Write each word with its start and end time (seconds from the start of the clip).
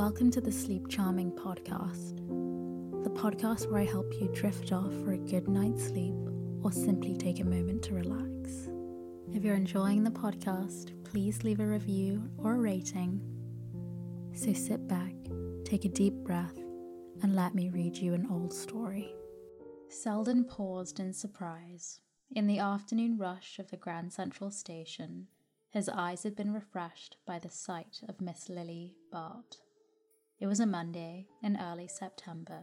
Welcome 0.00 0.30
to 0.30 0.40
the 0.40 0.50
Sleep 0.50 0.88
Charming 0.88 1.30
podcast, 1.30 2.16
the 3.04 3.10
podcast 3.10 3.70
where 3.70 3.82
I 3.82 3.84
help 3.84 4.10
you 4.14 4.30
drift 4.32 4.72
off 4.72 4.90
for 5.04 5.12
a 5.12 5.18
good 5.18 5.46
night's 5.46 5.88
sleep 5.88 6.14
or 6.62 6.72
simply 6.72 7.18
take 7.18 7.38
a 7.38 7.44
moment 7.44 7.82
to 7.82 7.92
relax. 7.92 8.70
If 9.30 9.44
you're 9.44 9.56
enjoying 9.56 10.02
the 10.02 10.10
podcast, 10.10 10.94
please 11.04 11.44
leave 11.44 11.60
a 11.60 11.66
review 11.66 12.30
or 12.38 12.54
a 12.54 12.58
rating. 12.58 13.20
So 14.32 14.54
sit 14.54 14.88
back, 14.88 15.12
take 15.66 15.84
a 15.84 15.90
deep 15.90 16.14
breath, 16.24 16.56
and 17.22 17.36
let 17.36 17.54
me 17.54 17.68
read 17.68 17.94
you 17.94 18.14
an 18.14 18.26
old 18.30 18.54
story. 18.54 19.12
Selden 19.90 20.44
paused 20.44 20.98
in 20.98 21.12
surprise. 21.12 22.00
In 22.34 22.46
the 22.46 22.58
afternoon 22.58 23.18
rush 23.18 23.58
of 23.58 23.70
the 23.70 23.76
Grand 23.76 24.14
Central 24.14 24.50
Station, 24.50 25.26
his 25.68 25.90
eyes 25.90 26.22
had 26.22 26.34
been 26.34 26.54
refreshed 26.54 27.18
by 27.26 27.38
the 27.38 27.50
sight 27.50 28.00
of 28.08 28.22
Miss 28.22 28.48
Lily 28.48 28.94
Bart. 29.12 29.58
It 30.40 30.46
was 30.46 30.60
a 30.60 30.66
Monday 30.66 31.26
in 31.42 31.58
early 31.60 31.86
September, 31.86 32.62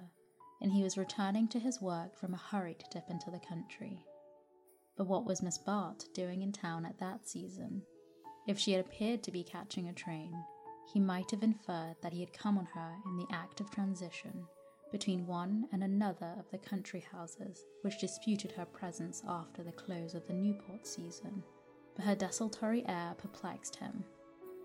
and 0.62 0.72
he 0.72 0.82
was 0.82 0.98
returning 0.98 1.48
to 1.50 1.60
his 1.60 1.80
work 1.80 2.18
from 2.18 2.34
a 2.34 2.38
hurried 2.38 2.84
dip 2.90 3.08
into 3.08 3.30
the 3.30 3.40
country. 3.40 4.04
But 4.98 5.06
what 5.06 5.26
was 5.26 5.44
Miss 5.44 5.60
Bart 5.60 6.06
doing 6.16 6.42
in 6.42 6.52
town 6.52 6.88
at 6.88 6.98
that 6.98 7.28
season? 7.28 7.84
If 8.48 8.58
she 8.58 8.72
had 8.72 8.84
appeared 8.84 9.22
to 9.24 9.32
be 9.32 9.44
catching 9.44 9.90
a 9.90 9.94
train, 9.94 10.34
he 10.92 11.00
might 11.00 11.30
have 11.30 11.44
inferred 11.44 11.98
that 12.02 12.14
he 12.14 12.22
had 12.22 12.34
come 12.34 12.58
on 12.58 12.66
her 12.66 12.96
in 13.06 13.18
the 13.18 13.28
act 13.32 13.62
of 13.62 13.70
transition 13.70 14.48
between 14.92 15.28
one 15.28 15.68
and 15.72 15.84
another 15.84 16.34
of 16.40 16.50
the 16.50 16.58
country 16.58 17.06
houses 17.12 17.64
which 17.84 18.00
disputed 18.00 18.54
her 18.54 18.66
presence 18.66 19.22
after 19.28 19.62
the 19.62 19.72
close 19.72 20.16
of 20.16 20.26
the 20.26 20.34
Newport 20.34 20.88
season. 20.88 21.44
But 21.96 22.06
her 22.06 22.16
desultory 22.16 22.84
air 22.88 23.14
perplexed 23.18 23.76
him. 23.76 24.04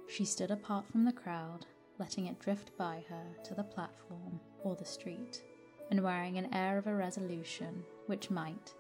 She 0.09 0.25
stood 0.25 0.51
apart 0.51 0.87
from 0.87 1.05
the 1.05 1.13
crowd 1.13 1.67
letting 1.99 2.27
it 2.27 2.39
drift 2.41 2.77
by 2.77 3.05
her 3.09 3.25
to 3.45 3.55
the 3.55 3.63
platform 3.63 4.41
or 4.63 4.75
the 4.77 4.85
street, 4.85 5.43
and 5.91 6.03
wearing 6.03 6.39
an 6.39 6.53
air 6.55 6.79
of 6.79 6.87
irresolution 6.87 7.83
which 8.07 8.31
might, 8.31 8.75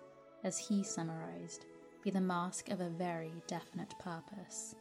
as 0.45 0.59
he 0.59 0.83
summarized, 0.83 1.67
be 2.03 2.11
the 2.11 2.20
mask 2.20 2.69
of 2.70 2.81
a 2.81 2.89
very 2.89 3.33
definite 3.47 3.95
purpose. 3.98 4.75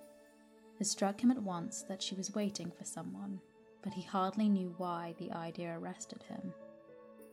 It 0.79 0.85
struck 0.85 1.21
him 1.21 1.29
at 1.29 1.43
once 1.43 1.83
that 1.83 2.01
she 2.01 2.15
was 2.15 2.33
waiting 2.33 2.71
for 2.71 2.85
someone, 2.85 3.39
but 3.83 3.93
he 3.93 4.01
hardly 4.01 4.49
knew 4.49 4.73
why 4.77 5.13
the 5.19 5.31
idea 5.31 5.77
arrested 5.77 6.23
him. 6.23 6.53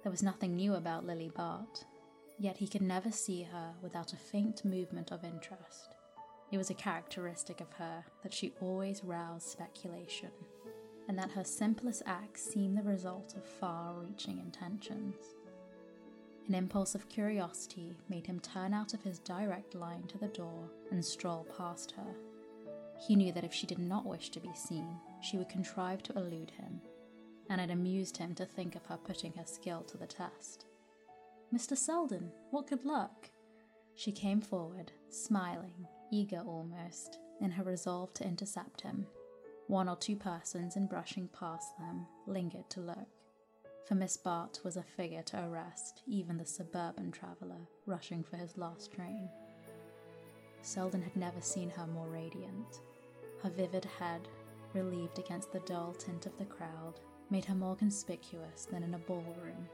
There 0.03 0.13
was 0.13 0.23
nothing 0.23 0.57
new 0.57 0.75
about 0.75 1.07
Lily 1.07 1.31
Bart, 1.35 1.85
yet 2.39 2.59
he 2.59 2.69
could 2.69 2.83
never 2.83 3.11
see 3.11 3.43
her 3.45 3.73
without 3.83 4.13
a 4.13 4.17
faint 4.17 4.65
movement 4.65 5.11
of 5.11 5.25
interest. 5.25 5.95
It 6.51 6.59
was 6.59 6.71
a 6.71 6.75
characteristic 6.75 7.61
of 7.61 7.73
her 7.75 8.05
that 8.23 8.33
she 8.33 8.53
always 8.61 9.05
roused 9.05 9.49
speculation 9.49 10.31
and 11.09 11.19
that 11.19 11.31
her 11.33 11.43
simplest 11.43 12.03
acts 12.07 12.45
seemed 12.45 12.77
the 12.77 12.83
result 12.83 13.35
of 13.37 13.45
far 13.45 13.95
reaching 13.95 14.39
intentions. 14.39 15.17
An 16.47 16.55
impulse 16.55 16.95
of 16.95 17.09
curiosity 17.09 17.97
made 18.09 18.27
him 18.27 18.41
turn 18.41 18.73
out 18.73 18.95
of 18.95 19.03
his 19.03 19.19
direct 19.19 19.75
line 19.75 20.05
to 20.09 20.19
the 20.19 20.29
door 20.29 20.71
and 20.91 21.05
stroll 21.05 21.47
past 21.57 21.93
her. 21.93 22.15
He 23.07 23.17
knew 23.17 23.33
that 23.33 23.45
if 23.45 23.53
she 23.53 23.67
did 23.67 23.79
not 23.79 24.07
wish 24.07 24.31
to 24.31 24.41
be 24.41 24.53
seen, 24.55 24.97
she 25.21 25.37
would 25.37 25.49
contrive 25.49 26.03
to 26.05 26.17
elude 26.17 26.51
him, 26.51 26.81
and 27.49 27.61
it 27.61 27.71
amused 27.71 28.17
him 28.17 28.35
to 28.35 28.47
think 28.47 28.77
of 28.77 28.87
her 28.87 28.97
putting 28.97 29.33
her 29.35 29.45
skill 29.45 29.83
to 29.83 29.99
the 29.99 30.07
test. 30.07 30.67
Mr. 31.55 31.77
Selden, 31.77 32.31
what 32.51 32.67
good 32.67 32.85
luck! 32.85 33.31
She 33.95 34.13
came 34.13 34.41
forward, 34.41 34.93
smiling, 35.11 35.87
eager 36.11 36.41
almost, 36.47 37.19
in 37.41 37.51
her 37.53 37.65
resolve 37.65 38.13
to 38.15 38.25
intercept 38.25 38.83
him. 38.83 39.07
One 39.69 39.91
or 39.91 39.97
two 39.97 40.17
persons, 40.17 40.77
in 40.77 40.87
brushing 40.87 41.29
past 41.29 41.77
them, 41.77 42.07
lingered 42.27 42.71
to 42.71 42.81
look, 42.81 43.07
for 43.87 43.97
Miss 43.97 44.17
Bart 44.17 44.61
was 44.65 44.79
a 44.79 44.83
figure 44.83 45.23
to 45.25 45.45
arrest 45.45 46.03
even 46.07 46.39
the 46.39 46.47
suburban 46.47 47.13
traveller 47.13 47.69
rushing 47.85 48.25
for 48.25 48.39
his 48.39 48.57
last 48.57 48.93
train. 48.93 49.29
Selden 50.63 51.03
had 51.03 51.15
never 51.17 51.43
seen 51.43 51.69
her 51.69 51.87
more 51.87 52.09
radiant. 52.09 52.81
Her 53.43 53.51
vivid 53.51 53.85
head, 53.85 54.27
relieved 54.73 55.19
against 55.19 55.53
the 55.53 55.61
dull 55.61 55.93
tint 55.93 56.25
of 56.25 56.39
the 56.39 56.47
crowd, 56.47 56.99
made 57.29 57.45
her 57.45 57.55
more 57.55 57.77
conspicuous 57.77 58.65
than 58.65 58.83
in 58.83 58.95
a 58.95 58.99
ballroom, 58.99 59.69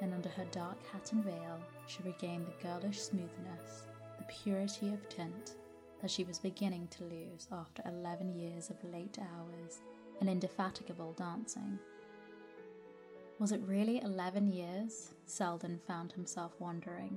and 0.00 0.14
under 0.14 0.30
her 0.30 0.46
dark 0.46 0.78
hat 0.86 1.12
and 1.12 1.22
veil 1.22 1.60
she 1.86 2.02
regained 2.04 2.46
the 2.46 2.62
girlish 2.66 3.00
smoothness, 3.02 3.84
the 4.16 4.24
purity 4.24 4.94
of 4.94 5.06
tint 5.10 5.56
that 6.00 6.10
she 6.10 6.24
was 6.24 6.38
beginning 6.38 6.88
to 6.88 7.04
lose 7.04 7.48
after 7.52 7.82
11 7.86 8.34
years 8.34 8.70
of 8.70 8.92
late 8.92 9.18
hours 9.18 9.80
and 10.20 10.28
indefatigable 10.28 11.12
dancing. 11.14 11.78
Was 13.38 13.52
it 13.52 13.62
really 13.64 14.02
11 14.02 14.52
years? 14.52 15.14
Selden 15.24 15.80
found 15.86 16.12
himself 16.12 16.52
wondering. 16.58 17.16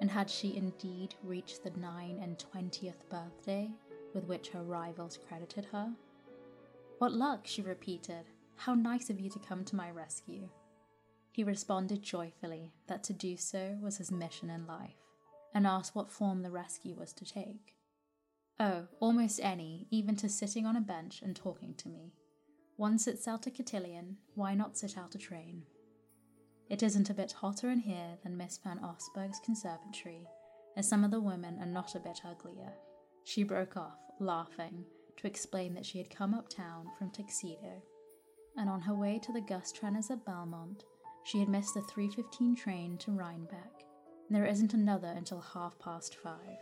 And 0.00 0.10
had 0.10 0.28
she 0.28 0.56
indeed 0.56 1.14
reached 1.22 1.62
the 1.62 1.70
9 1.70 2.18
and 2.22 2.44
20th 2.52 3.08
birthday 3.08 3.70
with 4.14 4.24
which 4.24 4.48
her 4.48 4.62
rivals 4.62 5.18
credited 5.28 5.66
her? 5.72 5.90
What 6.98 7.12
luck, 7.12 7.40
she 7.44 7.62
repeated. 7.62 8.24
How 8.56 8.74
nice 8.74 9.10
of 9.10 9.18
you 9.18 9.30
to 9.30 9.38
come 9.38 9.64
to 9.64 9.76
my 9.76 9.90
rescue. 9.90 10.48
He 11.32 11.44
responded 11.44 12.02
joyfully 12.02 12.74
that 12.86 13.02
to 13.04 13.14
do 13.14 13.36
so 13.38 13.78
was 13.80 13.96
his 13.96 14.12
mission 14.12 14.50
in 14.50 14.66
life, 14.66 14.98
and 15.54 15.66
asked 15.66 15.94
what 15.94 16.10
form 16.10 16.42
the 16.42 16.50
rescue 16.50 16.94
was 16.94 17.14
to 17.14 17.24
take. 17.24 17.74
Oh, 18.60 18.86
almost 19.00 19.40
any, 19.42 19.86
even 19.90 20.16
to 20.16 20.28
sitting 20.28 20.66
on 20.66 20.76
a 20.76 20.80
bench 20.80 21.22
and 21.22 21.34
talking 21.34 21.74
to 21.74 21.88
me. 21.88 22.12
One 22.76 22.98
sits 22.98 23.26
out 23.26 23.46
a 23.46 23.50
cotillion, 23.50 24.18
why 24.34 24.54
not 24.54 24.76
sit 24.76 24.96
out 24.96 25.14
a 25.14 25.18
train? 25.18 25.64
It 26.68 26.82
isn't 26.82 27.10
a 27.10 27.14
bit 27.14 27.32
hotter 27.32 27.70
in 27.70 27.80
here 27.80 28.16
than 28.22 28.36
Miss 28.36 28.58
Van 28.58 28.78
Osburgh's 28.78 29.40
conservatory, 29.44 30.26
as 30.76 30.88
some 30.88 31.04
of 31.04 31.10
the 31.10 31.20
women 31.20 31.58
are 31.60 31.66
not 31.66 31.94
a 31.94 32.00
bit 32.00 32.20
uglier. 32.24 32.72
She 33.24 33.42
broke 33.42 33.76
off, 33.76 33.98
laughing, 34.20 34.84
to 35.18 35.26
explain 35.26 35.74
that 35.74 35.84
she 35.84 35.98
had 35.98 36.08
come 36.08 36.34
uptown 36.34 36.86
from 36.98 37.10
Tuxedo, 37.10 37.82
and 38.56 38.70
on 38.70 38.80
her 38.80 38.94
way 38.94 39.18
to 39.18 39.32
the 39.32 39.40
Gus 39.40 39.72
Trenors 39.72 40.10
at 40.10 40.24
Belmont, 40.24 40.84
she 41.24 41.38
had 41.38 41.48
missed 41.48 41.74
the 41.74 41.80
3.15 41.80 42.56
train 42.56 42.96
to 42.98 43.12
Rhinebeck, 43.12 43.84
and 44.28 44.36
there 44.36 44.46
isn't 44.46 44.74
another 44.74 45.12
until 45.16 45.40
half 45.40 45.78
past 45.78 46.16
five. 46.16 46.58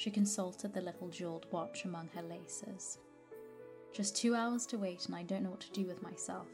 She 0.00 0.10
consulted 0.10 0.72
the 0.72 0.80
little 0.80 1.08
jeweled 1.08 1.44
watch 1.50 1.84
among 1.84 2.08
her 2.14 2.22
laces. 2.22 2.96
Just 3.92 4.16
two 4.16 4.34
hours 4.34 4.64
to 4.68 4.78
wait, 4.78 5.04
and 5.04 5.14
I 5.14 5.24
don't 5.24 5.42
know 5.42 5.50
what 5.50 5.60
to 5.60 5.70
do 5.72 5.84
with 5.84 6.02
myself. 6.02 6.46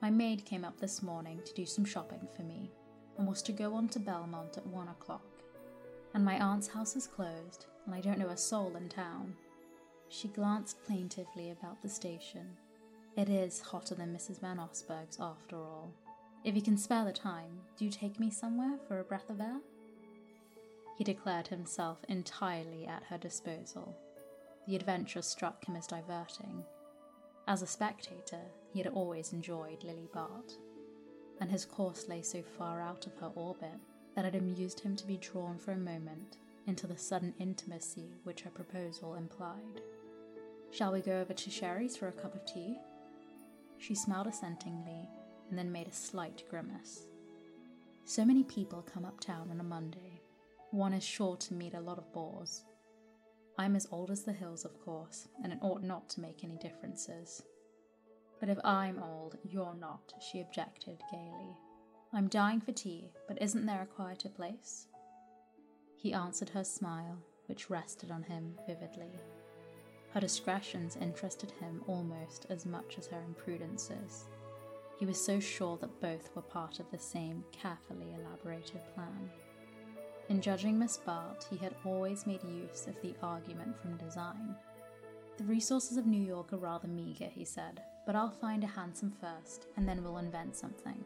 My 0.00 0.10
maid 0.10 0.44
came 0.44 0.64
up 0.64 0.78
this 0.78 1.02
morning 1.02 1.40
to 1.44 1.54
do 1.54 1.66
some 1.66 1.84
shopping 1.84 2.28
for 2.36 2.42
me, 2.42 2.70
and 3.18 3.26
was 3.26 3.42
to 3.42 3.52
go 3.52 3.74
on 3.74 3.88
to 3.88 3.98
Belmont 3.98 4.58
at 4.58 4.66
one 4.68 4.86
o'clock. 4.86 5.26
And 6.14 6.24
my 6.24 6.40
aunt's 6.40 6.68
house 6.68 6.94
is 6.94 7.08
closed, 7.08 7.66
and 7.84 7.96
I 7.96 8.00
don't 8.00 8.18
know 8.20 8.28
a 8.28 8.36
soul 8.36 8.76
in 8.76 8.88
town. 8.88 9.34
She 10.08 10.28
glanced 10.28 10.84
plaintively 10.84 11.50
about 11.50 11.82
the 11.82 11.88
station. 11.88 12.46
It 13.16 13.28
is 13.28 13.60
hotter 13.60 13.96
than 13.96 14.14
Mrs. 14.14 14.40
Van 14.40 14.58
Osburgh's, 14.58 15.18
after 15.18 15.56
all. 15.56 15.92
If 16.44 16.54
you 16.54 16.62
can 16.62 16.78
spare 16.78 17.06
the 17.06 17.12
time, 17.12 17.58
do 17.76 17.84
you 17.84 17.90
take 17.90 18.20
me 18.20 18.30
somewhere 18.30 18.78
for 18.86 19.00
a 19.00 19.04
breath 19.04 19.30
of 19.30 19.40
air? 19.40 19.58
He 20.96 21.04
declared 21.04 21.48
himself 21.48 21.98
entirely 22.08 22.86
at 22.86 23.04
her 23.04 23.18
disposal. 23.18 23.96
The 24.66 24.76
adventure 24.76 25.22
struck 25.22 25.66
him 25.66 25.76
as 25.76 25.86
diverting. 25.86 26.64
As 27.48 27.62
a 27.62 27.66
spectator, 27.66 28.42
he 28.72 28.80
had 28.80 28.92
always 28.92 29.32
enjoyed 29.32 29.82
Lily 29.82 30.08
Bart, 30.12 30.54
and 31.40 31.50
his 31.50 31.64
course 31.64 32.08
lay 32.08 32.22
so 32.22 32.42
far 32.42 32.80
out 32.80 33.06
of 33.06 33.16
her 33.16 33.32
orbit 33.34 33.80
that 34.14 34.24
it 34.24 34.34
amused 34.34 34.80
him 34.80 34.94
to 34.96 35.06
be 35.06 35.16
drawn 35.16 35.58
for 35.58 35.72
a 35.72 35.76
moment 35.76 36.36
into 36.66 36.86
the 36.86 36.96
sudden 36.96 37.34
intimacy 37.40 38.14
which 38.22 38.42
her 38.42 38.50
proposal 38.50 39.14
implied. 39.14 39.80
Shall 40.70 40.92
we 40.92 41.00
go 41.00 41.20
over 41.20 41.34
to 41.34 41.50
Sherry's 41.50 41.96
for 41.96 42.08
a 42.08 42.12
cup 42.12 42.34
of 42.34 42.46
tea? 42.46 42.78
She 43.78 43.94
smiled 43.94 44.28
assentingly 44.28 45.08
and 45.50 45.58
then 45.58 45.72
made 45.72 45.88
a 45.88 45.92
slight 45.92 46.44
grimace. 46.48 47.06
So 48.04 48.24
many 48.24 48.44
people 48.44 48.82
come 48.82 49.04
uptown 49.04 49.50
on 49.50 49.60
a 49.60 49.64
Monday, 49.64 50.21
one 50.72 50.94
is 50.94 51.04
sure 51.04 51.36
to 51.36 51.54
meet 51.54 51.74
a 51.74 51.80
lot 51.80 51.98
of 51.98 52.12
bores. 52.12 52.64
I'm 53.58 53.76
as 53.76 53.86
old 53.90 54.10
as 54.10 54.22
the 54.22 54.32
hills, 54.32 54.64
of 54.64 54.80
course, 54.82 55.28
and 55.44 55.52
it 55.52 55.58
ought 55.60 55.82
not 55.82 56.08
to 56.10 56.20
make 56.20 56.42
any 56.42 56.56
differences. 56.56 57.42
But 58.40 58.48
if 58.48 58.58
I'm 58.64 59.02
old, 59.02 59.36
you're 59.44 59.76
not, 59.78 60.14
she 60.18 60.40
objected 60.40 60.98
gaily. 61.10 61.56
I'm 62.14 62.28
dying 62.28 62.60
for 62.60 62.72
tea, 62.72 63.12
but 63.28 63.40
isn't 63.40 63.66
there 63.66 63.82
a 63.82 63.86
quieter 63.86 64.30
place? 64.30 64.86
He 65.96 66.14
answered 66.14 66.48
her 66.50 66.64
smile, 66.64 67.18
which 67.46 67.68
rested 67.68 68.10
on 68.10 68.22
him 68.22 68.54
vividly. 68.66 69.12
Her 70.14 70.20
discretions 70.20 70.96
interested 70.96 71.52
him 71.52 71.82
almost 71.86 72.46
as 72.48 72.64
much 72.64 72.96
as 72.98 73.06
her 73.08 73.22
imprudences. 73.22 74.24
He 74.98 75.04
was 75.04 75.22
so 75.22 75.38
sure 75.38 75.76
that 75.78 76.00
both 76.00 76.34
were 76.34 76.42
part 76.42 76.80
of 76.80 76.90
the 76.90 76.98
same 76.98 77.44
carefully 77.52 78.14
elaborated 78.14 78.80
plan. 78.94 79.30
In 80.28 80.40
judging 80.40 80.78
Miss 80.78 80.96
Bart, 80.96 81.46
he 81.50 81.56
had 81.56 81.74
always 81.84 82.26
made 82.26 82.42
use 82.44 82.86
of 82.86 83.00
the 83.02 83.14
argument 83.22 83.76
from 83.80 83.96
design. 83.96 84.54
The 85.36 85.44
resources 85.44 85.96
of 85.96 86.06
New 86.06 86.22
York 86.22 86.52
are 86.52 86.58
rather 86.58 86.88
meagre, 86.88 87.26
he 87.26 87.44
said, 87.44 87.82
but 88.06 88.14
I'll 88.14 88.30
find 88.30 88.62
a 88.64 88.68
hansom 88.68 89.12
first, 89.20 89.66
and 89.76 89.86
then 89.86 90.02
we'll 90.02 90.18
invent 90.18 90.56
something. 90.56 91.04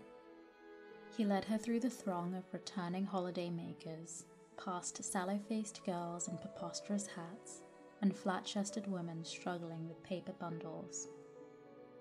He 1.16 1.24
led 1.24 1.44
her 1.46 1.56
through 1.56 1.80
the 1.80 1.90
throng 1.90 2.34
of 2.34 2.44
returning 2.52 3.06
holiday 3.06 3.50
makers, 3.50 4.26
past 4.62 5.02
sallow 5.02 5.40
faced 5.48 5.84
girls 5.84 6.28
in 6.28 6.36
preposterous 6.38 7.06
hats, 7.06 7.62
and 8.02 8.14
flat 8.14 8.44
chested 8.44 8.86
women 8.86 9.24
struggling 9.24 9.88
with 9.88 10.02
paper 10.02 10.32
bundles. 10.32 11.08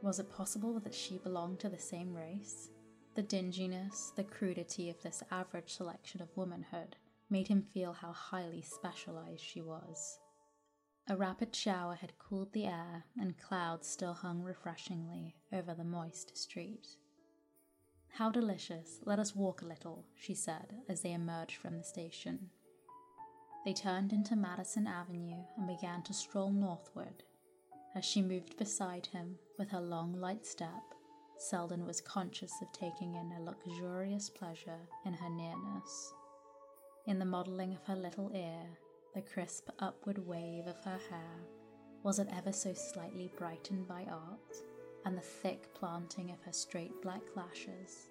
Was 0.02 0.20
it 0.20 0.32
possible 0.32 0.80
that 0.82 0.94
she 0.94 1.18
belonged 1.18 1.60
to 1.60 1.70
the 1.70 1.80
same 1.80 2.14
race? 2.14 2.70
The 3.16 3.24
dinginess, 3.24 4.14
the 4.16 4.26
crudity 4.26 4.90
of 4.90 5.02
this 5.02 5.24
average 5.32 5.74
selection 5.74 6.22
of 6.22 6.36
womanhood 6.36 6.98
made 7.30 7.48
him 7.48 7.62
feel 7.62 7.94
how 7.94 8.12
highly 8.12 8.62
specialized 8.62 9.42
she 9.42 9.62
was. 9.62 10.20
A 11.08 11.16
rapid 11.16 11.56
shower 11.56 11.96
had 11.96 12.18
cooled 12.18 12.52
the 12.54 12.66
air, 12.66 13.06
and 13.20 13.38
clouds 13.38 13.88
still 13.88 14.14
hung 14.14 14.42
refreshingly 14.42 15.36
over 15.54 15.74
the 15.74 15.84
moist 15.84 16.36
street. 16.38 16.88
How 18.14 18.32
delicious! 18.32 19.00
Let 19.04 19.20
us 19.20 19.36
walk 19.36 19.62
a 19.62 19.68
little, 19.68 20.06
she 20.16 20.34
said 20.34 20.78
as 20.90 21.02
they 21.02 21.14
emerged 21.14 21.58
from 21.58 21.78
the 21.78 21.84
station. 21.84 22.50
They 23.66 23.74
turned 23.74 24.14
into 24.14 24.36
Madison 24.36 24.88
Avenue 24.88 25.44
and 25.58 25.68
began 25.68 26.02
to 26.04 26.14
stroll 26.14 26.52
northward. 26.52 27.24
As 27.96 28.06
she 28.06 28.22
moved 28.22 28.58
beside 28.58 29.08
him 29.08 29.38
with 29.58 29.70
her 29.70 29.82
long, 29.82 30.14
light 30.14 30.46
step, 30.46 30.84
Selden 31.38 31.86
was 31.86 32.02
conscious 32.02 32.54
of 32.62 32.72
taking 32.72 33.16
in 33.16 33.32
a 33.34 33.42
luxurious 33.42 34.30
pleasure 34.30 34.80
in 35.06 35.14
her 35.14 35.30
nearness. 35.30 36.14
In 37.08 37.20
the 37.20 37.26
modelling 37.26 37.76
of 37.76 37.84
her 37.84 37.96
little 37.96 38.32
ear, 38.34 38.66
the 39.14 39.22
crisp 39.22 39.70
upward 39.78 40.26
wave 40.26 40.66
of 40.66 40.84
her 40.86 41.00
hair, 41.12 41.38
was 42.02 42.18
it 42.18 42.28
ever 42.36 42.52
so 42.52 42.74
slightly 42.74 43.30
brightened 43.38 43.88
by 43.88 44.08
art, 44.10 44.56
and 45.06 45.16
the 45.16 45.22
thick 45.22 45.72
planting 45.76 46.32
of 46.32 46.42
her 46.42 46.52
straight 46.52 47.00
black 47.04 47.22
lashes. 47.36 48.08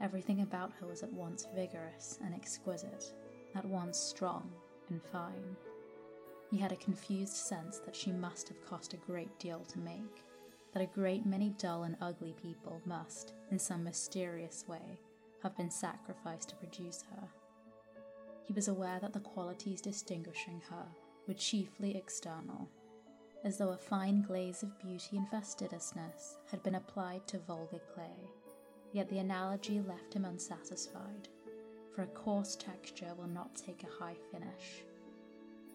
Everything 0.00 0.42
about 0.42 0.72
her 0.74 0.86
was 0.86 1.02
at 1.02 1.12
once 1.12 1.48
vigorous 1.56 2.20
and 2.24 2.32
exquisite, 2.32 3.12
at 3.56 3.64
once 3.64 3.98
strong 3.98 4.48
and 4.90 5.02
fine. 5.02 5.56
He 6.52 6.56
had 6.58 6.70
a 6.70 6.76
confused 6.76 7.34
sense 7.34 7.80
that 7.80 7.96
she 7.96 8.12
must 8.12 8.46
have 8.48 8.64
cost 8.64 8.94
a 8.94 8.98
great 8.98 9.36
deal 9.40 9.64
to 9.64 9.78
make, 9.80 10.22
that 10.72 10.82
a 10.84 10.86
great 10.86 11.26
many 11.26 11.50
dull 11.58 11.82
and 11.82 11.96
ugly 12.00 12.36
people 12.40 12.80
must, 12.86 13.32
in 13.50 13.58
some 13.58 13.82
mysterious 13.82 14.64
way, 14.68 15.00
have 15.42 15.56
been 15.56 15.70
sacrificed 15.70 16.50
to 16.50 16.56
produce 16.56 17.02
her. 17.10 17.28
He 18.48 18.54
was 18.54 18.66
aware 18.66 18.98
that 18.98 19.12
the 19.12 19.20
qualities 19.20 19.80
distinguishing 19.80 20.60
her 20.70 20.86
were 21.28 21.34
chiefly 21.34 21.96
external, 21.96 22.68
as 23.44 23.58
though 23.58 23.70
a 23.70 23.76
fine 23.76 24.22
glaze 24.22 24.64
of 24.64 24.80
beauty 24.80 25.18
and 25.18 25.28
fastidiousness 25.28 26.38
had 26.50 26.62
been 26.62 26.74
applied 26.74 27.28
to 27.28 27.38
vulgar 27.38 27.82
clay, 27.94 28.32
yet 28.92 29.08
the 29.08 29.18
analogy 29.18 29.80
left 29.80 30.14
him 30.14 30.24
unsatisfied 30.24 31.28
for 31.98 32.04
a 32.04 32.06
coarse 32.06 32.54
texture 32.54 33.12
will 33.18 33.26
not 33.26 33.56
take 33.56 33.82
a 33.82 34.04
high 34.04 34.14
finish. 34.30 34.84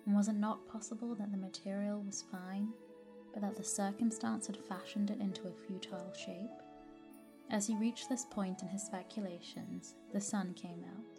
And 0.06 0.16
was 0.16 0.30
it 0.30 0.38
not 0.38 0.66
possible 0.70 1.14
that 1.16 1.32
the 1.32 1.38
material 1.38 2.02
was 2.02 2.24
fine, 2.32 2.70
but 3.34 3.42
that 3.42 3.58
the 3.58 3.64
circumstance 3.66 4.48
had 4.48 4.56
fashioned 4.56 5.10
it 5.10 5.20
into 5.20 5.50
a 5.50 5.68
futile 5.68 6.14
shape? 6.14 6.62
As 7.50 7.68
he 7.68 7.76
reached 7.76 8.08
this 8.08 8.26
point 8.32 8.62
in 8.62 8.70
his 8.70 8.84
speculations, 8.84 9.96
the 10.14 10.22
sun 10.22 10.54
came 10.54 10.86
out, 10.86 11.13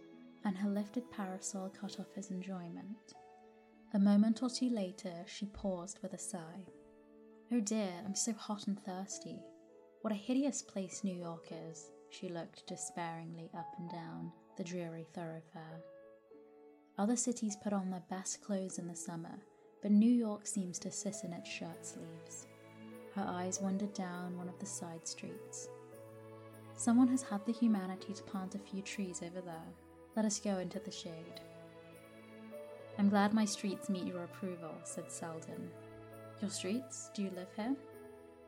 and 0.45 0.57
her 0.57 0.69
lifted 0.69 1.11
parasol 1.11 1.71
cut 1.71 1.99
off 1.99 2.15
his 2.15 2.31
enjoyment. 2.31 3.15
A 3.95 3.99
moment 3.99 4.43
or 4.43 4.51
two 4.51 4.71
later, 4.71 5.15
she 5.27 5.47
paused 5.47 6.01
with 6.03 6.13
a 6.13 6.19
sigh. 6.19 6.67
Oh 7.53 7.61
dear, 7.61 7.93
I'm 8.05 8.15
so 8.15 8.33
hot 8.33 8.67
and 8.67 8.79
thirsty. 8.85 9.39
What 10.03 10.13
a 10.13 10.17
hideous 10.17 10.63
place 10.63 11.05
New 11.05 11.15
York 11.15 11.47
is. 11.71 11.91
She 12.11 12.29
looked 12.29 12.67
despairingly 12.67 13.51
up 13.57 13.69
and 13.79 13.91
down 13.91 14.33
the 14.57 14.65
dreary 14.65 15.07
thoroughfare. 15.15 15.83
Other 16.99 17.17
cities 17.17 17.57
put 17.63 17.73
on 17.73 17.91
their 17.91 18.05
best 18.11 18.43
clothes 18.43 18.79
in 18.79 18.87
the 18.87 18.95
summer, 18.95 19.39
but 19.83 19.91
New 19.91 20.11
York 20.11 20.47
seems 20.47 20.79
to 20.81 20.91
sit 20.91 21.17
in 21.25 21.33
its 21.33 21.49
shirt 21.49 21.85
sleeves. 21.85 22.47
Her 23.15 23.25
eyes 23.27 23.61
wandered 23.61 23.95
down 23.95 24.37
one 24.37 24.49
of 24.49 24.59
the 24.59 24.67
side 24.67 25.07
streets. 25.07 25.69
Someone 26.77 27.09
has 27.09 27.23
had 27.23 27.45
the 27.47 27.53
humanity 27.53 28.13
to 28.13 28.23
plant 28.25 28.55
a 28.55 28.59
few 28.59 28.83
trees 28.83 29.23
over 29.23 29.41
there. 29.41 29.73
Let 30.17 30.25
us 30.25 30.39
go 30.39 30.59
into 30.59 30.79
the 30.79 30.91
shade. 30.91 31.41
I'm 32.99 33.09
glad 33.09 33.35
my 33.35 33.45
streets 33.45 33.89
meet 33.89 34.07
your 34.07 34.25
approval, 34.25 34.75
said 34.85 35.11
Selden. 35.11 35.71
Your 36.41 36.51
streets? 36.51 37.11
Do 37.15 37.23
you 37.23 37.31
live 37.31 37.49
here? 37.57 37.75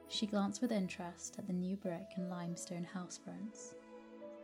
She 0.08 0.26
glanced 0.26 0.62
with 0.62 0.70
interest 0.70 1.36
at 1.38 1.46
the 1.46 1.52
new 1.52 1.76
brick 1.76 2.10
and 2.16 2.30
limestone 2.30 2.84
house 2.84 3.18
fronts 3.22 3.74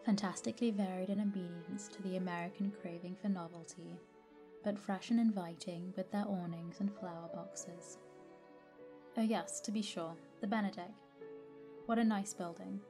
fantastically 0.04 0.70
varied 0.70 1.08
in 1.08 1.20
obedience 1.20 1.88
to 1.88 2.02
the 2.02 2.16
American 2.16 2.72
craving 2.80 3.16
for 3.20 3.28
novelty, 3.28 3.98
but 4.64 4.78
fresh 4.78 5.10
and 5.10 5.20
inviting 5.20 5.92
with 5.96 6.10
their 6.10 6.26
awnings 6.26 6.80
and 6.80 6.92
flower 6.92 7.28
boxes. 7.34 7.98
Oh, 9.16 9.22
yes, 9.22 9.60
to 9.60 9.70
be 9.70 9.82
sure, 9.82 10.14
the 10.40 10.46
Benedick. 10.46 10.92
What 11.86 11.98
a 11.98 12.04
nice 12.04 12.34
building. 12.34 12.80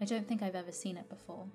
I 0.00 0.04
don't 0.04 0.26
think 0.26 0.42
I've 0.42 0.54
ever 0.54 0.72
seen 0.72 0.96
it 0.96 1.08
before. 1.08 1.46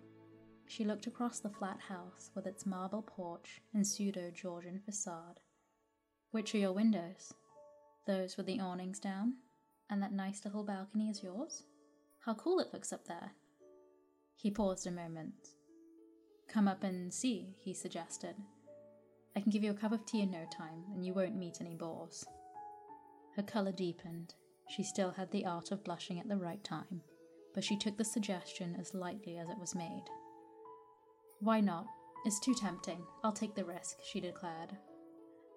She 0.67 0.83
looked 0.83 1.07
across 1.07 1.39
the 1.39 1.49
flat 1.49 1.79
house 1.79 2.31
with 2.35 2.47
its 2.47 2.65
marble 2.65 3.01
porch 3.01 3.61
and 3.73 3.85
pseudo 3.85 4.31
Georgian 4.31 4.79
facade. 4.79 5.39
Which 6.31 6.53
are 6.55 6.59
your 6.59 6.73
windows? 6.73 7.33
Those 8.07 8.35
with 8.35 8.45
the 8.45 8.59
awnings 8.59 8.99
down? 8.99 9.35
And 9.89 10.01
that 10.01 10.11
nice 10.11 10.43
little 10.43 10.63
balcony 10.63 11.09
is 11.09 11.23
yours? 11.23 11.63
How 12.19 12.33
cool 12.33 12.59
it 12.59 12.73
looks 12.73 12.91
up 12.91 13.05
there. 13.05 13.31
He 14.35 14.51
paused 14.51 14.87
a 14.87 14.91
moment. 14.91 15.49
Come 16.47 16.67
up 16.67 16.83
and 16.83 17.13
see, 17.13 17.55
he 17.59 17.73
suggested. 17.73 18.35
I 19.35 19.41
can 19.41 19.51
give 19.51 19.63
you 19.63 19.71
a 19.71 19.75
cup 19.75 19.91
of 19.91 20.05
tea 20.05 20.21
in 20.21 20.31
no 20.31 20.45
time, 20.55 20.83
and 20.93 21.05
you 21.05 21.13
won't 21.13 21.35
meet 21.35 21.61
any 21.61 21.75
bores. 21.75 22.25
Her 23.35 23.43
colour 23.43 23.71
deepened. 23.71 24.33
She 24.69 24.83
still 24.83 25.11
had 25.11 25.31
the 25.31 25.45
art 25.45 25.71
of 25.71 25.83
blushing 25.83 26.19
at 26.19 26.27
the 26.27 26.37
right 26.37 26.63
time, 26.63 27.01
but 27.53 27.63
she 27.63 27.77
took 27.77 27.97
the 27.97 28.05
suggestion 28.05 28.75
as 28.79 28.93
lightly 28.93 29.37
as 29.37 29.49
it 29.49 29.59
was 29.59 29.75
made. 29.75 30.05
Why 31.39 31.59
not? 31.59 31.85
It's 32.25 32.39
too 32.39 32.55
tempting. 32.55 33.03
I'll 33.23 33.31
take 33.31 33.55
the 33.55 33.65
risk, 33.65 33.97
she 34.03 34.19
declared. 34.19 34.75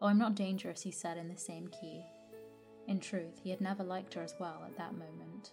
Oh, 0.02 0.06
I'm 0.06 0.19
not 0.19 0.34
dangerous, 0.34 0.82
he 0.82 0.90
said 0.90 1.16
in 1.16 1.28
the 1.28 1.36
same 1.36 1.69
key. 1.69 2.04
In 2.86 3.00
truth, 3.00 3.40
he 3.42 3.50
had 3.50 3.60
never 3.60 3.82
liked 3.82 4.14
her 4.14 4.22
as 4.22 4.34
well 4.38 4.62
at 4.64 4.76
that 4.76 4.92
moment. 4.92 5.52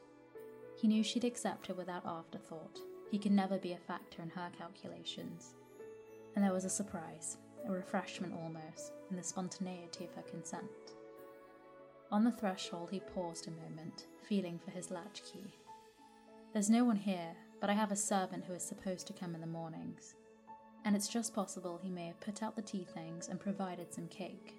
He 0.80 0.88
knew 0.88 1.04
she'd 1.04 1.24
accept 1.24 1.70
it 1.70 1.78
without 1.78 2.06
afterthought, 2.06 2.80
he 3.10 3.20
could 3.20 3.32
never 3.32 3.58
be 3.58 3.74
a 3.74 3.78
factor 3.78 4.22
in 4.22 4.30
her 4.32 4.50
calculations. 4.58 5.54
And 6.36 6.44
there 6.44 6.54
was 6.54 6.66
a 6.66 6.70
surprise, 6.70 7.38
a 7.68 7.72
refreshment 7.72 8.34
almost, 8.34 8.92
in 9.10 9.16
the 9.16 9.24
spontaneity 9.24 10.06
of 10.06 10.14
her 10.16 10.22
consent. 10.24 10.66
On 12.12 12.24
the 12.24 12.32
threshold, 12.32 12.90
he 12.92 13.00
paused 13.00 13.48
a 13.48 13.52
moment, 13.52 14.08
feeling 14.28 14.60
for 14.64 14.72
his 14.72 14.92
latchkey. 14.92 15.56
There's 16.54 16.70
no 16.70 16.84
one 16.84 16.98
here, 16.98 17.36
but 17.60 17.70
I 17.70 17.74
have 17.74 17.92
a 17.92 17.96
servant 17.96 18.46
who 18.46 18.54
is 18.54 18.64
supposed 18.64 19.08
to 19.08 19.14
come 19.14 19.36
in 19.36 19.42
the 19.42 19.48
mornings, 19.48 20.16
and 20.84 20.96
it's 20.96 21.08
just 21.08 21.34
possible 21.34 21.80
he 21.82 21.90
may 21.90 22.08
have 22.08 22.20
put 22.20 22.44
out 22.44 22.56
the 22.56 22.62
tea 22.62 22.86
things 22.94 23.28
and 23.28 23.40
provided 23.40 23.94
some 23.94 24.08
cake. 24.08 24.56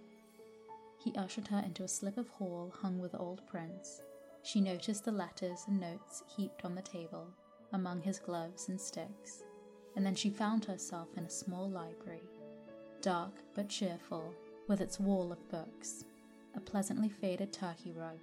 He 0.99 1.15
ushered 1.15 1.49
her 1.49 1.63
into 1.65 1.85
a 1.85 1.89
slip 1.89 2.19
of 2.19 2.29
hall 2.29 2.75
hung 2.83 2.99
with 2.99 3.15
old 3.15 3.47
prints. 3.47 4.03
She 4.43 4.61
noticed 4.61 5.05
the 5.05 5.13
letters 5.13 5.65
and 5.69 5.81
notes 5.81 6.25
heaped 6.37 6.65
on 6.65 6.75
the 6.75 6.83
table 6.83 7.29
among 7.73 8.03
his 8.03 8.19
gloves 8.19 8.69
and 8.69 8.81
sticks, 8.81 9.43
and 9.95 10.05
then 10.05 10.15
she 10.15 10.31
found 10.31 10.65
herself 10.65 11.09
in 11.17 11.25
a 11.25 11.31
small 11.31 11.69
library, 11.69 12.23
dark 13.03 13.33
but 13.55 13.69
cheerful, 13.69 14.35
with 14.69 14.81
its 14.81 14.99
wall 14.99 15.31
of 15.31 15.49
books, 15.49 16.05
a 16.57 16.61
pleasantly 16.61 17.09
faded 17.09 17.53
turkey 17.53 17.93
rug, 17.93 18.19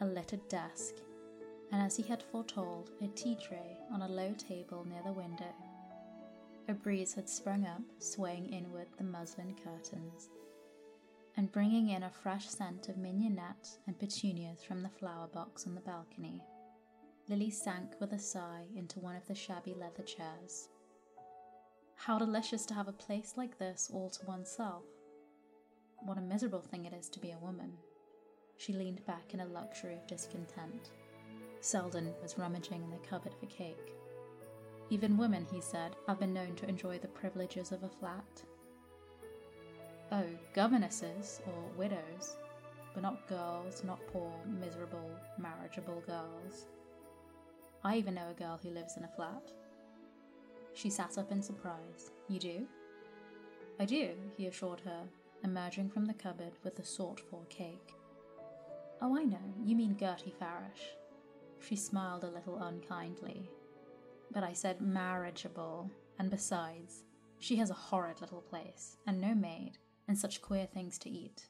a 0.00 0.06
littered 0.06 0.46
desk, 0.48 0.96
and 1.72 1.82
as 1.82 1.96
he 1.96 2.02
had 2.02 2.22
foretold, 2.22 2.90
a 3.02 3.08
tea 3.08 3.36
tray 3.36 3.76
on 3.92 4.02
a 4.02 4.08
low 4.08 4.32
table 4.34 4.86
near 4.88 5.02
the 5.04 5.12
window. 5.12 5.54
A 6.68 6.74
breeze 6.74 7.14
had 7.14 7.28
sprung 7.28 7.64
up, 7.64 7.82
swaying 7.98 8.52
inward 8.52 8.88
the 8.96 9.04
muslin 9.04 9.54
curtains, 9.64 10.28
and 11.36 11.52
bringing 11.52 11.90
in 11.90 12.02
a 12.02 12.10
fresh 12.10 12.48
scent 12.48 12.88
of 12.88 12.96
mignonette 12.96 13.78
and 13.86 13.98
petunias 13.98 14.62
from 14.62 14.82
the 14.82 14.88
flower 14.88 15.28
box 15.28 15.66
on 15.66 15.74
the 15.74 15.80
balcony. 15.80 16.42
Lily 17.28 17.50
sank 17.50 17.92
with 18.00 18.12
a 18.12 18.18
sigh 18.18 18.64
into 18.74 19.00
one 19.00 19.16
of 19.16 19.26
the 19.26 19.34
shabby 19.34 19.74
leather 19.74 20.02
chairs. 20.02 20.68
How 21.96 22.18
delicious 22.18 22.64
to 22.66 22.74
have 22.74 22.88
a 22.88 22.92
place 22.92 23.34
like 23.36 23.58
this 23.58 23.90
all 23.92 24.08
to 24.10 24.26
oneself. 24.26 24.84
What 26.00 26.16
a 26.16 26.22
miserable 26.22 26.62
thing 26.62 26.86
it 26.86 26.92
is 26.92 27.08
to 27.10 27.20
be 27.20 27.32
a 27.32 27.38
woman. 27.38 27.72
She 28.56 28.72
leaned 28.72 29.04
back 29.04 29.34
in 29.34 29.40
a 29.40 29.46
luxury 29.46 29.94
of 29.94 30.06
discontent. 30.06 30.90
Selden 31.60 32.14
was 32.22 32.38
rummaging 32.38 32.82
in 32.82 32.90
the 32.90 33.06
cupboard 33.08 33.34
for 33.38 33.46
cake. 33.46 33.94
Even 34.90 35.18
women, 35.18 35.46
he 35.52 35.60
said, 35.60 35.96
have 36.06 36.18
been 36.18 36.32
known 36.32 36.54
to 36.56 36.68
enjoy 36.68 36.98
the 36.98 37.08
privileges 37.08 37.72
of 37.72 37.82
a 37.82 37.88
flat. 37.88 38.42
Oh, 40.10 40.24
governesses 40.54 41.40
or 41.46 41.62
widows. 41.76 42.36
but 42.94 43.02
not 43.02 43.28
girls, 43.28 43.84
not 43.84 44.04
poor, 44.08 44.32
miserable, 44.60 45.10
marriageable 45.38 46.02
girls. 46.06 46.66
I 47.84 47.96
even 47.96 48.14
know 48.14 48.30
a 48.30 48.34
girl 48.34 48.58
who 48.60 48.70
lives 48.70 48.96
in 48.96 49.04
a 49.04 49.08
flat. 49.14 49.52
She 50.74 50.90
sat 50.90 51.16
up 51.16 51.30
in 51.30 51.40
surprise. 51.40 52.10
You 52.28 52.40
do? 52.40 52.66
I 53.78 53.84
do, 53.84 54.10
he 54.36 54.46
assured 54.46 54.80
her, 54.80 55.04
emerging 55.44 55.90
from 55.90 56.06
the 56.06 56.14
cupboard 56.14 56.54
with 56.64 56.74
the 56.74 56.84
sought 56.84 57.20
for 57.20 57.42
cake. 57.48 57.94
Oh, 59.00 59.16
I 59.16 59.22
know, 59.22 59.54
you 59.64 59.76
mean 59.76 59.96
Gertie 59.96 60.34
Farish. 60.36 60.90
She 61.60 61.76
smiled 61.76 62.24
a 62.24 62.30
little 62.30 62.58
unkindly. 62.58 63.50
But 64.30 64.44
I 64.44 64.52
said 64.52 64.80
marriageable, 64.80 65.90
and 66.18 66.30
besides, 66.30 67.04
she 67.38 67.56
has 67.56 67.70
a 67.70 67.74
horrid 67.74 68.20
little 68.20 68.42
place, 68.42 68.96
and 69.06 69.20
no 69.20 69.34
maid, 69.34 69.78
and 70.06 70.18
such 70.18 70.42
queer 70.42 70.66
things 70.66 70.98
to 70.98 71.10
eat. 71.10 71.48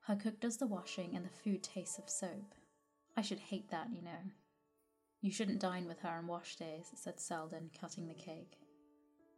Her 0.00 0.16
cook 0.16 0.40
does 0.40 0.56
the 0.56 0.66
washing, 0.66 1.14
and 1.14 1.24
the 1.24 1.30
food 1.30 1.62
tastes 1.62 1.98
of 1.98 2.08
soap. 2.08 2.54
I 3.16 3.22
should 3.22 3.40
hate 3.40 3.70
that, 3.70 3.88
you 3.92 4.02
know. 4.02 4.32
You 5.20 5.32
shouldn't 5.32 5.60
dine 5.60 5.86
with 5.86 6.00
her 6.00 6.10
on 6.10 6.26
wash 6.26 6.56
days, 6.56 6.92
said 6.94 7.20
Selden, 7.20 7.70
cutting 7.78 8.06
the 8.06 8.14
cake. 8.14 8.58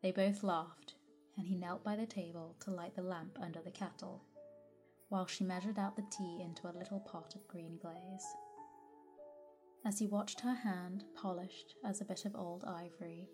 They 0.02 0.12
both 0.12 0.42
laughed, 0.42 0.94
and 1.36 1.46
he 1.46 1.56
knelt 1.56 1.82
by 1.82 1.96
the 1.96 2.06
table 2.06 2.54
to 2.60 2.70
light 2.70 2.94
the 2.94 3.02
lamp 3.02 3.38
under 3.40 3.60
the 3.60 3.70
kettle, 3.70 4.22
while 5.08 5.26
she 5.26 5.44
measured 5.44 5.78
out 5.78 5.96
the 5.96 6.06
tea 6.10 6.42
into 6.42 6.68
a 6.68 6.76
little 6.76 7.00
pot 7.00 7.34
of 7.34 7.48
green 7.48 7.78
glaze. 7.80 8.26
As 9.84 9.98
he 9.98 10.06
watched 10.06 10.40
her 10.40 10.54
hand, 10.54 11.04
polished 11.14 11.74
as 11.84 12.00
a 12.00 12.04
bit 12.04 12.26
of 12.26 12.36
old 12.36 12.64
ivory, 12.64 13.28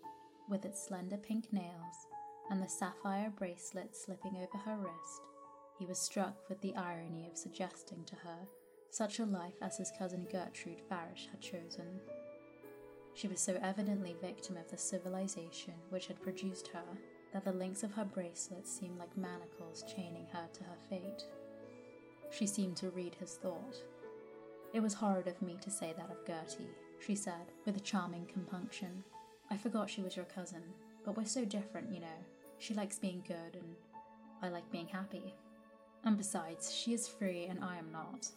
with 0.49 0.63
its 0.63 0.81
slender 0.81 1.17
pink 1.17 1.51
nails 1.51 2.07
and 2.49 2.61
the 2.61 2.69
sapphire 2.69 3.29
bracelet 3.37 3.95
slipping 3.95 4.37
over 4.37 4.57
her 4.57 4.77
wrist, 4.77 5.21
he 5.77 5.85
was 5.85 5.99
struck 5.99 6.47
with 6.47 6.61
the 6.61 6.75
irony 6.75 7.27
of 7.27 7.37
suggesting 7.37 8.05
to 8.05 8.15
her 8.15 8.47
such 8.89 9.19
a 9.19 9.25
life 9.25 9.61
as 9.61 9.77
his 9.77 9.91
cousin 9.99 10.25
Gertrude 10.31 10.81
Farish 10.87 11.27
had 11.29 11.41
chosen. 11.41 11.99
She 13.13 13.27
was 13.27 13.41
so 13.41 13.59
evidently 13.61 14.15
victim 14.21 14.55
of 14.55 14.69
the 14.71 14.77
civilization 14.77 15.73
which 15.89 16.07
had 16.07 16.21
produced 16.21 16.69
her 16.69 16.97
that 17.33 17.43
the 17.43 17.51
links 17.51 17.83
of 17.83 17.91
her 17.91 18.05
bracelet 18.05 18.67
seemed 18.67 18.97
like 18.97 19.17
manacles 19.17 19.83
chaining 19.83 20.27
her 20.31 20.47
to 20.53 20.63
her 20.63 20.77
fate. 20.89 21.25
She 22.31 22.47
seemed 22.47 22.77
to 22.77 22.89
read 22.91 23.15
his 23.15 23.33
thought. 23.35 23.83
It 24.73 24.81
was 24.81 24.93
horrid 24.93 25.27
of 25.27 25.41
me 25.41 25.57
to 25.61 25.71
say 25.71 25.93
that 25.97 26.11
of 26.11 26.25
Gertie, 26.25 26.69
she 26.99 27.15
said, 27.15 27.51
with 27.65 27.77
a 27.77 27.81
charming 27.81 28.25
compunction. 28.25 29.03
I 29.49 29.57
forgot 29.57 29.89
she 29.89 30.01
was 30.01 30.15
your 30.15 30.25
cousin, 30.25 30.61
but 31.05 31.15
we're 31.15 31.25
so 31.25 31.45
different, 31.45 31.93
you 31.93 32.01
know. 32.01 32.19
She 32.59 32.73
likes 32.73 32.99
being 32.99 33.23
good, 33.27 33.55
and 33.55 33.75
I 34.41 34.49
like 34.49 34.69
being 34.71 34.87
happy. 34.87 35.33
And 36.03 36.17
besides, 36.17 36.73
she 36.73 36.93
is 36.93 37.07
free 37.07 37.45
and 37.45 37.63
I 37.63 37.77
am 37.77 37.91
not. 37.91 38.27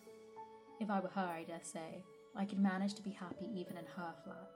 If 0.79 0.91
I 0.91 1.01
were 1.01 1.09
her, 1.09 1.21
I 1.21 1.45
dare 1.45 1.61
say, 1.63 2.03
I 2.35 2.45
could 2.45 2.59
manage 2.59 2.95
to 2.95 3.03
be 3.03 3.11
happy 3.11 3.49
even 3.55 3.77
in 3.77 3.85
her 3.97 4.15
flat. 4.25 4.51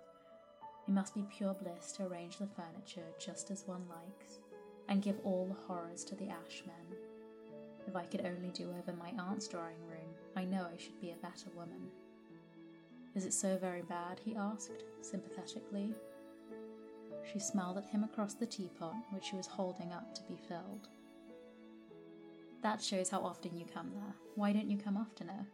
It 0.86 0.92
must 0.92 1.14
be 1.14 1.26
pure 1.36 1.54
bliss 1.54 1.92
to 1.92 2.06
arrange 2.06 2.38
the 2.38 2.46
furniture 2.46 3.08
just 3.18 3.50
as 3.50 3.66
one 3.66 3.84
likes, 3.88 4.38
and 4.88 5.02
give 5.02 5.16
all 5.24 5.46
the 5.46 5.66
horrors 5.66 6.04
to 6.04 6.14
the 6.14 6.28
ashmen. 6.28 6.96
If 7.86 7.96
I 7.96 8.04
could 8.04 8.24
only 8.24 8.50
do 8.50 8.70
over 8.78 8.96
my 8.96 9.12
aunt's 9.18 9.48
drawing 9.48 9.80
room, 9.86 10.03
I 10.36 10.44
know 10.44 10.66
I 10.72 10.76
should 10.76 11.00
be 11.00 11.10
a 11.10 11.16
better 11.16 11.50
woman. 11.54 11.90
Is 13.14 13.24
it 13.24 13.32
so 13.32 13.56
very 13.56 13.82
bad? 13.82 14.20
he 14.24 14.34
asked, 14.34 14.82
sympathetically. 15.00 15.94
She 17.32 17.38
smiled 17.38 17.78
at 17.78 17.84
him 17.86 18.04
across 18.04 18.34
the 18.34 18.46
teapot, 18.46 18.94
which 19.10 19.24
she 19.24 19.36
was 19.36 19.46
holding 19.46 19.92
up 19.92 20.14
to 20.14 20.22
be 20.24 20.36
filled. 20.48 20.88
That 22.62 22.82
shows 22.82 23.08
how 23.08 23.20
often 23.20 23.56
you 23.56 23.66
come 23.72 23.90
there. 23.94 24.14
Why 24.34 24.52
don't 24.52 24.70
you 24.70 24.78
come 24.78 24.96
oftener? 24.96 25.46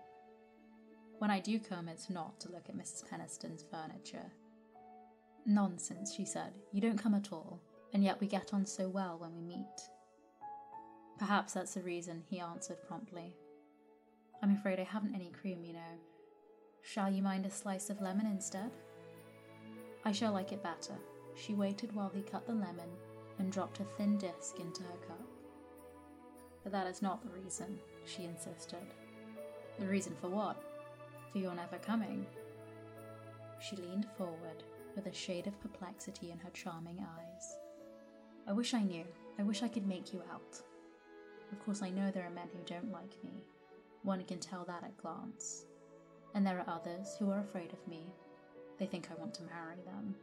When 1.19 1.31
I 1.31 1.41
do 1.41 1.59
come, 1.59 1.89
it's 1.89 2.09
not 2.09 2.41
to 2.41 2.51
look 2.51 2.69
at 2.69 2.77
Mrs. 2.77 3.05
Peniston's 3.07 3.65
furniture. 3.71 4.33
Nonsense, 5.45 6.15
she 6.15 6.25
said. 6.25 6.55
You 6.73 6.81
don't 6.81 7.03
come 7.03 7.15
at 7.15 7.33
all, 7.33 7.61
and 7.93 8.03
yet 8.03 8.21
we 8.21 8.27
get 8.27 8.55
on 8.55 8.65
so 8.65 8.89
well 8.89 9.19
when 9.19 9.35
we 9.35 9.43
meet. 9.43 9.67
Perhaps 11.19 11.53
that's 11.53 11.75
the 11.75 11.83
reason, 11.83 12.23
he 12.31 12.41
answered 12.41 12.79
promptly. 12.89 13.37
I'm 14.43 14.55
afraid 14.55 14.81
I 14.81 14.85
haven't 14.85 15.15
any 15.15 15.31
cream, 15.41 15.65
you 15.65 15.75
know. 15.75 15.99
Shall 16.83 17.11
you 17.11 17.23
mind 17.23 17.45
a 17.45 17.51
slice 17.51 17.91
of 17.91 18.01
lemon 18.01 18.27
instead? 18.27 18.71
I 20.05 20.13
shall 20.13 20.33
like 20.33 20.53
it 20.53 20.63
better. 20.63 20.95
She 21.35 21.55
waited 21.55 21.95
while 21.95 22.11
he 22.15 22.23
cut 22.23 22.47
the 22.47 22.53
lemon 22.53 22.89
and 23.39 23.53
dropped 23.53 23.81
a 23.81 23.85
thin 23.97 24.17
disk 24.17 24.59
into 24.59 24.83
her 24.83 24.99
cup. 25.07 25.27
But 26.63 26.73
that 26.73 26.87
is 26.87 27.03
not 27.03 27.23
the 27.23 27.41
reason, 27.43 27.79
she 28.05 28.25
insisted. 28.25 28.95
The 29.79 29.87
reason 29.87 30.15
for 30.21 30.29
what? 30.29 30.63
For 31.33 31.39
your 31.39 31.55
never 31.55 31.79
coming. 31.79 32.27
She 33.61 33.77
leaned 33.77 34.07
forward 34.17 34.63
with 34.97 35.07
a 35.07 35.13
shade 35.13 35.47
of 35.47 35.61
perplexity 35.61 36.31
in 36.31 36.39
her 36.39 36.51
charming 36.51 36.99
eyes. 36.99 37.57
I 38.47 38.53
wish 38.53 38.75
I 38.75 38.83
knew. 38.83 39.05
I 39.39 39.43
wish 39.43 39.63
I 39.63 39.69
could 39.69 39.87
make 39.87 40.13
you 40.13 40.23
out. 40.33 40.61
Of 41.53 41.65
course, 41.65 41.83
I 41.83 41.91
know 41.91 42.11
there 42.11 42.27
are 42.27 42.31
men 42.31 42.49
who 42.53 42.61
don't 42.65 42.93
like 42.93 43.23
me. 43.23 43.45
One 44.03 44.25
can 44.25 44.39
tell 44.39 44.65
that 44.65 44.85
at 44.85 44.97
glance. 44.97 45.67
And 46.35 46.47
there 46.47 46.59
are 46.59 46.75
others 46.75 47.17
who 47.19 47.31
are 47.31 47.41
afraid 47.41 47.73
of 47.73 47.87
me. 47.89 48.15
They 48.79 48.87
think 48.87 49.09
I 49.11 49.21
want 49.21 49.35
to 49.35 49.43
marry 49.43 49.83
them. 49.85 50.15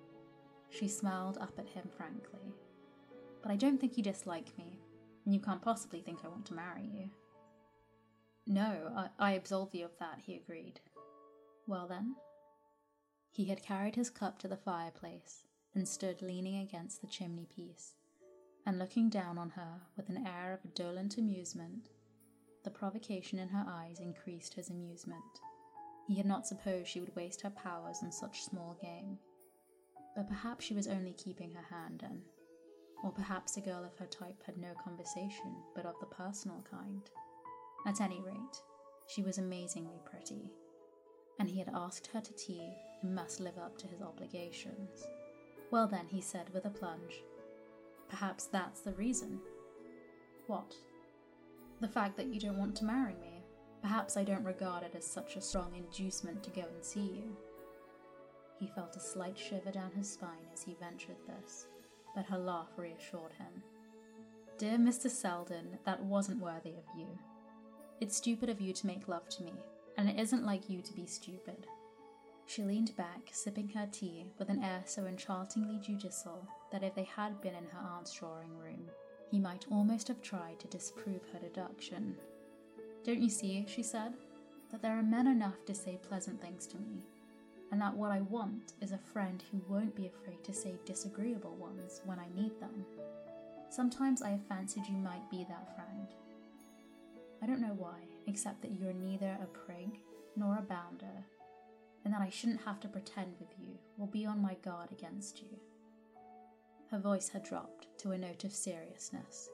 She 0.69 0.88
smiled 0.88 1.38
up 1.38 1.57
at 1.57 1.67
him 1.67 1.88
frankly. 1.96 2.53
But 3.41 3.51
I 3.51 3.55
don't 3.55 3.79
think 3.79 3.98
you 3.98 4.03
dislike 4.03 4.57
me, 4.57 4.79
and 5.25 5.34
you 5.34 5.39
can't 5.39 5.62
possibly 5.62 6.01
think 6.01 6.19
I 6.24 6.29
want 6.29 6.46
to 6.48 6.53
marry 6.53 6.84
you. 6.84 7.10
No, 8.48 8.91
I, 8.96 9.10
I 9.19 9.31
absolve 9.34 9.75
you 9.75 9.86
of 9.86 9.98
that, 10.00 10.19
he 10.25 10.36
agreed. 10.36 10.79
Well 11.67 11.88
then? 11.88 12.15
He 13.31 13.46
had 13.46 13.62
carried 13.62 13.96
his 13.96 14.10
cup 14.10 14.39
to 14.39 14.48
the 14.48 14.57
fireplace 14.57 15.46
and 15.75 15.88
stood 15.88 16.22
leaning 16.22 16.62
against 16.62 17.01
the 17.01 17.07
chimney 17.07 17.48
piece, 17.53 17.93
and 18.65 18.79
looking 18.79 19.10
down 19.10 19.38
on 19.38 19.51
her 19.51 19.81
with 19.96 20.10
an 20.10 20.25
air 20.25 20.53
of 20.53 20.74
dolent 20.74 21.17
amusement. 21.17 21.89
The 22.68 22.72
provocation 22.72 23.40
in 23.40 23.48
her 23.48 23.66
eyes 23.66 24.02
increased 24.02 24.54
his 24.54 24.70
amusement. 24.70 25.40
He 26.06 26.16
had 26.16 26.26
not 26.26 26.46
supposed 26.46 26.90
she 26.90 27.00
would 27.00 27.16
waste 27.16 27.40
her 27.44 27.50
powers 27.50 28.00
on 28.04 28.12
such 28.12 28.44
small 28.44 28.78
game. 28.82 29.20
But 30.18 30.28
perhaps 30.28 30.66
she 30.66 30.74
was 30.74 30.86
only 30.86 31.14
keeping 31.14 31.54
her 31.54 31.74
hand 31.74 32.04
in. 32.04 32.24
Or 33.06 33.12
perhaps 33.14 33.56
a 33.56 33.62
girl 33.62 33.86
of 33.86 33.96
her 33.96 34.06
type 34.08 34.44
had 34.46 34.58
no 34.58 34.74
conversation 34.84 35.56
but 35.76 35.86
of 35.86 35.98
the 36.02 36.08
personal 36.08 36.62
kind. 36.70 37.10
At 37.86 38.02
any 38.02 38.20
rate, 38.20 38.62
she 39.08 39.24
was 39.24 39.38
amazingly 39.38 40.02
pretty, 40.04 40.52
and 41.40 41.48
he 41.48 41.60
had 41.60 41.72
asked 41.74 42.08
her 42.08 42.20
to 42.20 42.34
tea 42.34 42.74
and 43.02 43.16
must 43.16 43.40
live 43.40 43.58
up 43.58 43.78
to 43.78 43.88
his 43.88 44.02
obligations. 44.02 45.08
Well, 45.72 45.88
then, 45.88 46.08
he 46.10 46.20
said 46.20 46.50
with 46.54 46.66
a 46.66 46.70
plunge, 46.70 47.24
perhaps 48.10 48.48
that's 48.48 48.82
the 48.82 48.92
reason. 48.92 49.40
What? 50.48 50.76
The 51.79 51.88
fact 51.88 52.17
that 52.17 52.34
you 52.34 52.39
don't 52.39 52.57
want 52.57 52.75
to 52.77 52.86
marry 52.86 53.13
me. 53.22 53.43
Perhaps 53.81 54.17
I 54.17 54.24
don't 54.24 54.43
regard 54.43 54.84
it 54.84 54.96
as 54.98 55.05
such 55.05 55.36
a 55.36 55.41
strong 55.41 55.74
inducement 55.75 56.43
to 56.43 56.50
go 56.50 56.62
and 56.62 56.84
see 56.84 57.01
you. 57.01 57.38
He 58.60 58.67
felt 58.67 58.96
a 58.96 59.00
slight 59.00 59.38
shiver 59.38 59.72
down 59.72 59.91
his 59.91 60.12
spine 60.12 60.48
as 60.51 60.63
he 60.63 60.75
ventured 60.79 61.17
this, 61.27 61.67
but 62.15 62.25
her 62.25 62.38
laugh 62.39 62.69
reassured 62.75 63.34
him. 63.38 63.62
Dear 64.57 64.79
Mr. 64.79 65.07
Selden, 65.07 65.77
that 65.86 66.01
wasn't 66.03 66.41
worthy 66.41 66.72
of 66.72 66.98
you. 66.98 67.07
It's 68.01 68.17
stupid 68.17 68.50
of 68.50 68.60
you 68.60 68.74
to 68.74 68.88
make 68.88 69.07
love 69.07 69.29
to 69.29 69.43
me, 69.43 69.53
and 69.98 70.10
it 70.10 70.19
isn't 70.19 70.46
like 70.46 70.69
you 70.69 70.81
to 70.81 70.93
be 70.93 71.05
stupid. 71.05 71.67
She 72.48 72.63
leaned 72.63 72.96
back, 72.96 73.29
sipping 73.31 73.67
her 73.69 73.88
tea 73.91 74.25
with 74.39 74.50
an 74.50 74.63
air 74.63 74.81
so 74.86 75.05
enchantingly 75.05 75.79
judicial 75.79 76.48
that 76.72 76.81
if 76.81 76.96
they 76.96 77.03
had 77.03 77.39
been 77.41 77.53
in 77.53 77.65
her 77.65 77.88
aunt's 77.96 78.13
drawing 78.13 78.57
room, 78.57 78.89
he 79.29 79.39
might 79.39 79.65
almost 79.72 80.07
have 80.07 80.22
tried 80.22 80.60
to 80.60 80.67
disprove 80.67 81.22
her 81.34 81.39
deduction. 81.39 82.15
Don't 83.03 83.22
you 83.22 83.29
see, 83.29 83.65
she 83.67 83.84
said, 83.84 84.13
that 84.72 84.81
there 84.81 84.98
are 84.98 85.03
men 85.03 85.27
enough 85.27 85.65
to 85.65 85.75
say 85.75 86.00
pleasant 86.07 86.41
things 86.41 86.67
to 86.67 86.77
me, 86.77 87.03
and 87.72 87.81
that 87.81 87.96
what 87.96 88.12
I 88.12 88.22
want 88.22 88.74
is 88.81 88.91
a 88.91 88.98
friend 88.98 89.43
who 89.51 89.62
won't 89.67 89.96
be 89.96 90.07
afraid 90.07 90.43
to 90.43 90.53
say 90.53 90.75
disagreeable 90.86 91.55
ones 91.55 92.01
when 92.05 92.19
I 92.19 92.27
need 92.36 92.60
them. 92.60 92.86
Sometimes 93.69 94.22
I 94.22 94.29
have 94.29 94.46
fancied 94.48 94.88
you 94.88 94.98
might 94.98 95.29
be 95.29 95.46
that 95.50 95.75
friend. 95.75 96.07
I 97.41 97.46
don't 97.46 97.62
know 97.62 97.75
why, 97.77 98.00
except 98.25 98.62
that 98.62 98.79
you're 98.79 98.93
neither 98.93 99.38
a 99.41 99.46
prig 99.46 100.00
nor 100.36 100.57
a 100.57 100.62
bounder, 100.62 101.25
and 102.03 102.13
that 102.13 102.22
I 102.22 102.29
shouldn't 102.29 102.62
have 102.62 102.79
to 102.81 102.88
pretend 102.88 103.36
with 103.39 103.50
you 103.60 103.77
or 103.98 104.07
be 104.07 104.25
on 104.25 104.41
my 104.41 104.55
guard 104.63 104.91
against 104.91 105.41
you. 105.41 105.50
Her 106.91 107.00
voice 107.00 107.27
had 107.27 107.44
dropped 107.44 107.88
to 108.00 108.12
a 108.12 108.17
note 108.17 108.46
of 108.46 108.53
seriousness, 108.53 109.50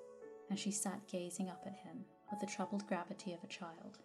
and 0.50 0.60
she 0.60 0.70
sat 0.70 1.08
gazing 1.08 1.50
up 1.50 1.64
at 1.66 1.74
him 1.74 2.06
with 2.30 2.40
the 2.40 2.46
troubled 2.46 2.86
gravity 2.88 3.34
of 3.34 3.44
a 3.44 3.48
child. 3.48 3.98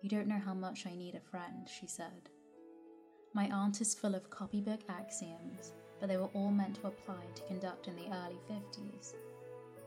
You 0.00 0.08
don't 0.08 0.28
know 0.28 0.38
how 0.38 0.54
much 0.54 0.86
I 0.86 0.94
need 0.94 1.16
a 1.16 1.20
friend, 1.20 1.68
she 1.68 1.86
said. 1.88 2.30
My 3.34 3.50
aunt 3.50 3.80
is 3.80 3.94
full 3.94 4.14
of 4.14 4.30
copybook 4.30 4.80
axioms, 4.88 5.72
but 5.98 6.08
they 6.08 6.16
were 6.16 6.30
all 6.34 6.50
meant 6.50 6.76
to 6.76 6.86
apply 6.86 7.22
to 7.34 7.42
conduct 7.42 7.88
in 7.88 7.96
the 7.96 8.14
early 8.14 8.38
50s. 8.48 9.14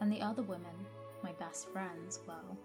And 0.01 0.11
the 0.11 0.21
other 0.21 0.43
women, 0.43 0.85
my 1.23 1.31
best 1.33 1.69
friends, 1.69 2.19
well, 2.27 2.57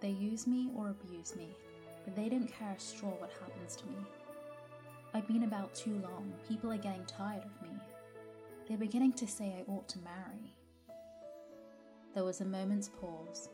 They 0.00 0.10
use 0.10 0.46
me 0.46 0.70
or 0.76 0.90
abuse 0.90 1.34
me, 1.34 1.56
but 2.04 2.14
they 2.14 2.28
don't 2.28 2.52
care 2.52 2.74
a 2.76 2.80
straw 2.80 3.10
what 3.10 3.32
happens 3.40 3.74
to 3.76 3.86
me. 3.86 3.96
I've 5.12 5.26
been 5.26 5.42
about 5.42 5.74
too 5.74 6.00
long, 6.04 6.32
people 6.48 6.70
are 6.70 6.76
getting 6.76 7.04
tired 7.04 7.44
of 7.44 7.62
me. 7.62 7.77
They're 8.68 8.76
beginning 8.76 9.14
to 9.14 9.26
say 9.26 9.54
I 9.58 9.70
ought 9.70 9.88
to 9.88 9.98
marry. 10.00 10.54
There 12.14 12.24
was 12.24 12.42
a 12.42 12.44
moment's 12.44 12.90
pause, 12.90 13.48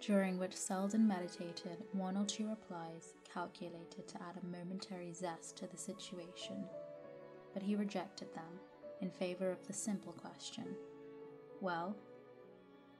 during 0.00 0.38
which 0.38 0.56
Selden 0.56 1.06
meditated 1.06 1.84
one 1.92 2.16
or 2.16 2.24
two 2.24 2.48
replies 2.48 3.12
calculated 3.30 4.08
to 4.08 4.22
add 4.22 4.38
a 4.42 4.46
momentary 4.46 5.12
zest 5.12 5.58
to 5.58 5.66
the 5.66 5.76
situation, 5.76 6.64
but 7.52 7.62
he 7.62 7.76
rejected 7.76 8.32
them 8.32 8.58
in 9.02 9.10
favor 9.10 9.50
of 9.50 9.66
the 9.66 9.74
simple 9.74 10.12
question 10.12 10.74
Well, 11.60 11.94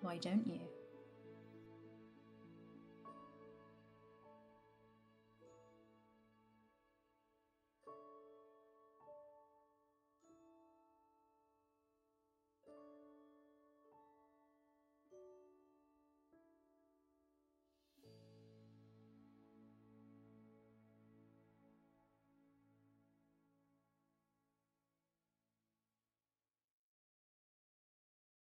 why 0.03 0.19
don't 0.19 0.47
you? 0.47 0.61